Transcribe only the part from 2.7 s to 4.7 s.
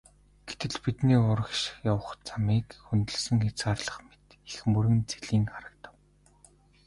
хөндөлсөн хязгаарлах мэт их